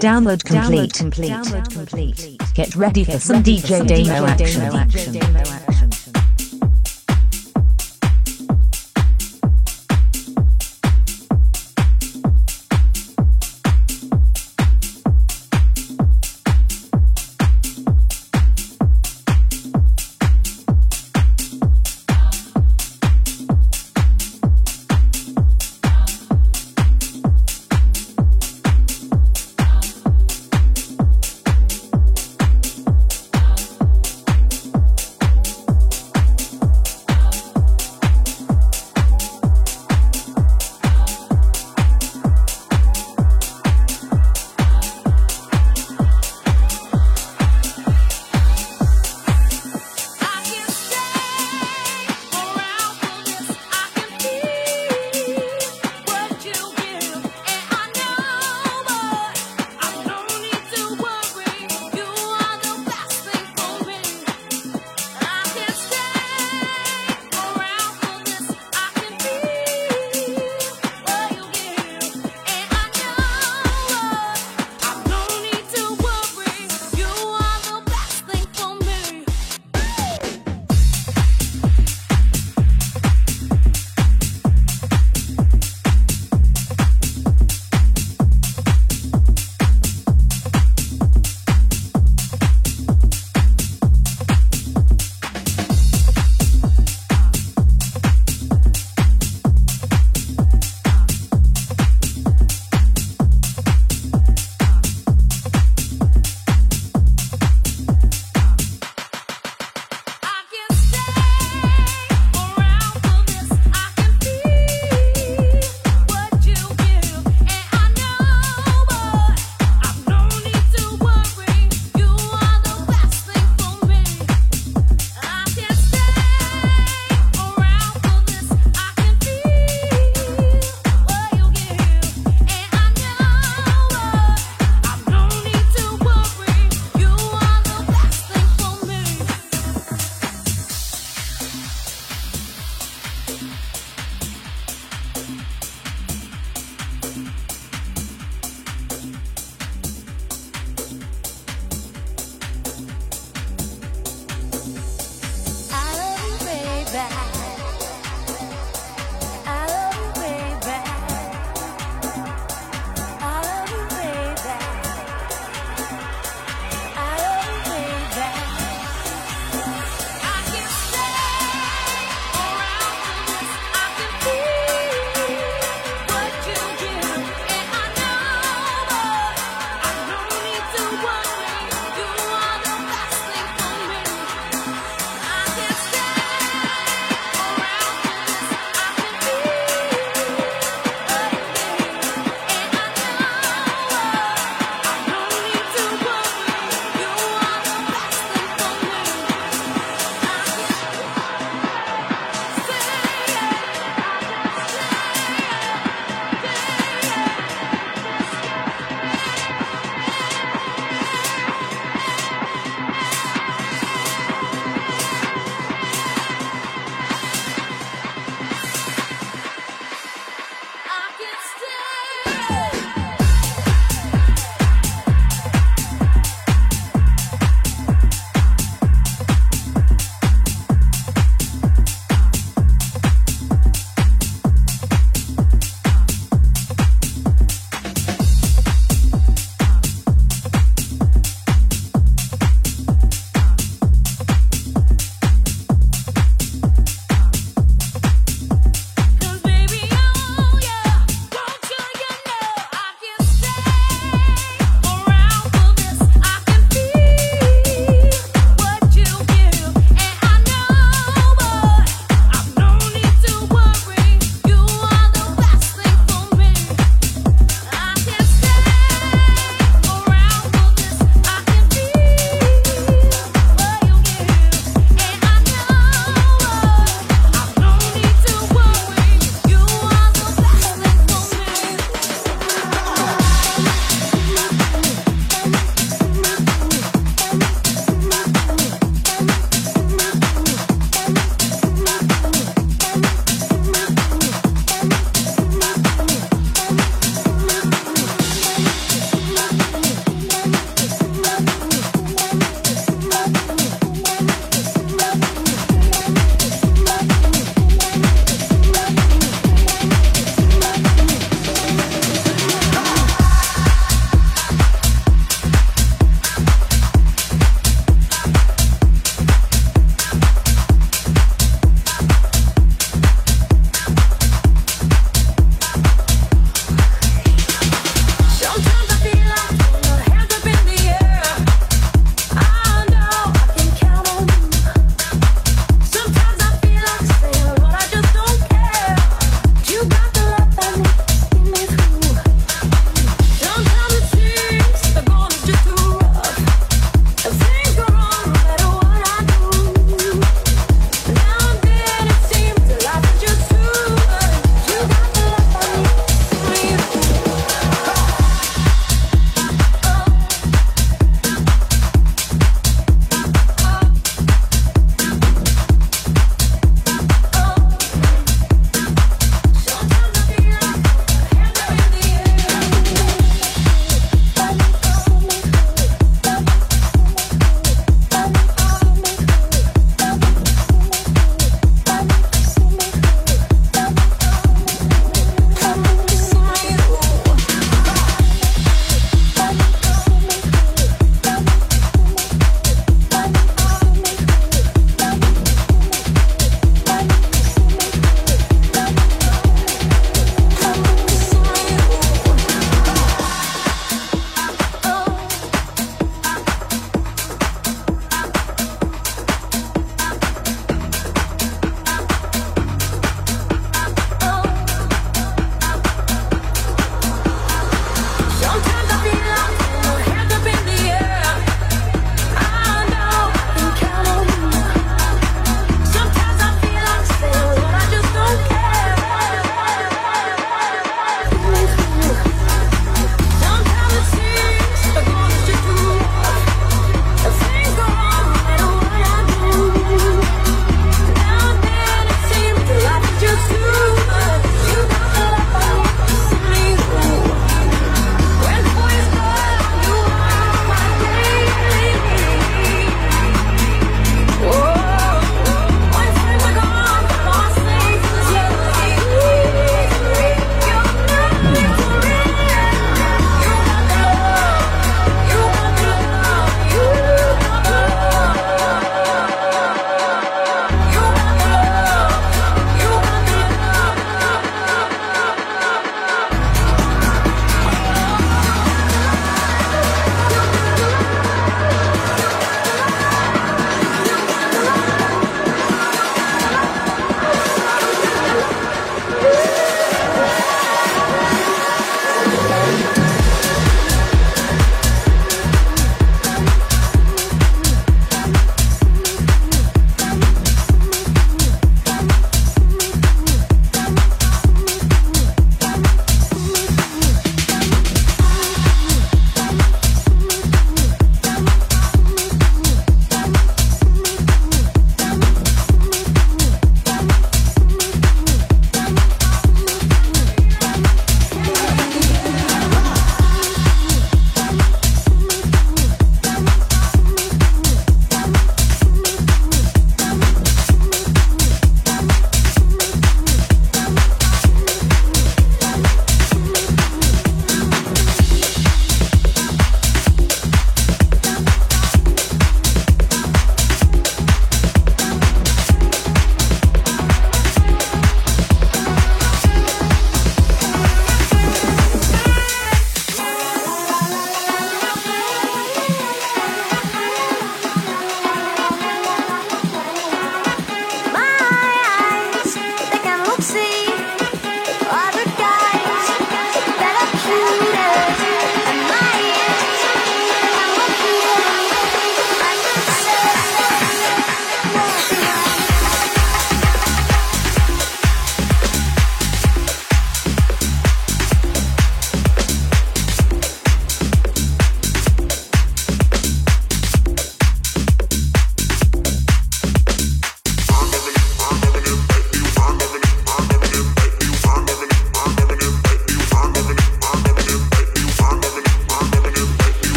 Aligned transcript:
Download 0.00 0.44
complete. 0.44 0.92
Download 0.92 1.72
complete. 1.72 2.38
Get 2.54 2.74
ready 2.76 3.04
for 3.04 3.18
some 3.18 3.42
DJ 3.42 3.86
Damo 3.86 4.26
action. 4.26 5.75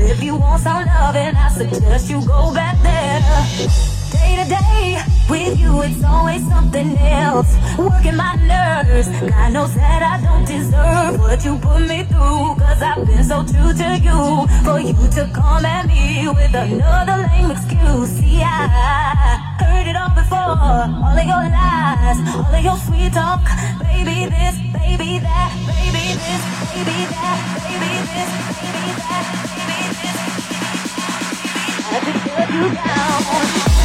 If 0.00 0.22
you 0.22 0.36
want 0.36 0.62
some 0.62 0.86
loving, 0.86 1.36
I 1.36 1.48
suggest 1.48 2.10
you 2.10 2.24
go 2.24 2.52
back 2.54 2.80
there. 2.82 3.97
To 4.38 4.44
day, 4.44 5.02
with 5.28 5.58
you 5.58 5.82
it's 5.82 6.04
always 6.04 6.46
something 6.46 6.96
else. 6.98 7.50
Working 7.76 8.14
my 8.14 8.36
nerves, 8.46 9.08
God 9.18 9.52
knows 9.52 9.74
that 9.74 10.00
I 10.00 10.22
don't 10.22 10.46
deserve 10.46 11.18
what 11.18 11.44
you 11.44 11.58
put 11.58 11.82
me 11.82 12.04
through. 12.04 12.54
Cause 12.54 12.80
I've 12.80 13.04
been 13.04 13.24
so 13.24 13.42
true 13.42 13.74
to 13.74 13.88
you, 13.98 14.46
for 14.62 14.78
you 14.78 14.94
to 14.94 15.26
come 15.34 15.66
at 15.66 15.88
me 15.88 16.28
with 16.28 16.54
another 16.54 17.26
lame 17.26 17.50
excuse. 17.50 18.10
See, 18.14 18.38
I 18.38 19.42
heard 19.58 19.90
it 19.90 19.96
all 19.98 20.14
before, 20.14 20.54
all 20.54 21.18
of 21.18 21.26
your 21.26 21.46
lies, 21.50 22.22
all 22.30 22.54
of 22.54 22.62
your 22.62 22.78
sweet 22.86 23.10
talk. 23.10 23.42
Baby 23.82 24.30
this, 24.30 24.54
baby 24.70 25.18
that, 25.18 25.50
baby 25.66 26.14
this, 26.14 26.42
baby 26.78 27.10
that, 27.10 27.42
baby 27.66 27.90
this, 28.06 28.30
baby 28.54 28.86
that, 29.02 29.26
baby 29.50 29.82
this. 29.98 30.22
I 31.90 31.98
just 32.06 32.22
shut 32.22 32.48
you 32.54 32.70
down. 32.78 33.77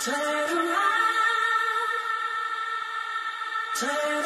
Turn 0.00 0.14
around. 0.14 1.90
Turn 3.76 4.19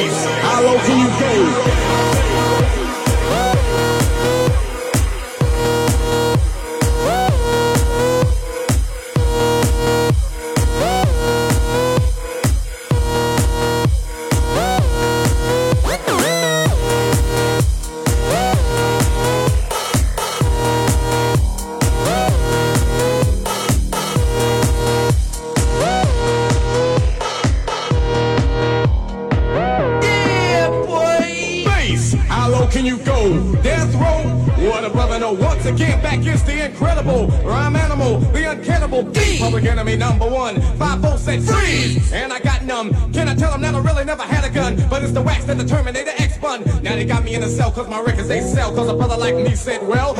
I 0.00 0.64
owe 0.64 0.78
to 0.78 0.92
you 0.96 1.08
gave. 1.18 1.87
cause 47.78 47.88
my 47.88 48.00
records 48.00 48.26
they 48.26 48.40
sell. 48.40 48.74
Cause 48.74 48.88
a 48.88 48.94
brother 48.94 49.16
like 49.16 49.36
me 49.36 49.54
said, 49.54 49.86
well, 49.86 50.14